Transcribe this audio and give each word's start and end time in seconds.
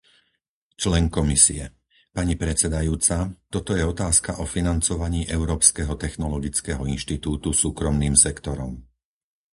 člen 0.81 1.05
Komisie.- 1.17 1.63
Pani 2.17 2.33
predsedajúca, 2.41 3.17
toto 3.53 3.71
je 3.79 3.85
otázka 3.93 4.31
o 4.43 4.49
financovaní 4.55 5.21
Európskeho 5.37 5.93
technologického 6.03 6.83
inštitútu 6.95 7.49
súkromným 7.63 8.15
sektorom. 8.25 8.73